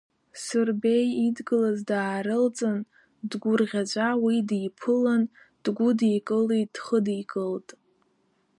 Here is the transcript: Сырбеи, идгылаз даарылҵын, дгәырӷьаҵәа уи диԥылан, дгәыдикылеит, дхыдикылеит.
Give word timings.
Сырбеи, 0.43 1.07
идгылаз 1.25 1.79
даарылҵын, 1.89 2.79
дгәырӷьаҵәа 3.29 4.07
уи 4.23 4.35
диԥылан, 4.47 5.23
дгәыдикылеит, 5.63 6.69
дхыдикылеит. 6.75 7.69